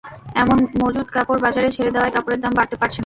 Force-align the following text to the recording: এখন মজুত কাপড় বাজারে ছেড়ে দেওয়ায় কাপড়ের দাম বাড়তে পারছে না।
এখন 0.35 0.57
মজুত 0.81 1.07
কাপড় 1.09 1.39
বাজারে 1.39 1.69
ছেড়ে 1.75 1.91
দেওয়ায় 1.91 2.13
কাপড়ের 2.15 2.41
দাম 2.41 2.53
বাড়তে 2.57 2.75
পারছে 2.75 2.89
না। 2.91 2.99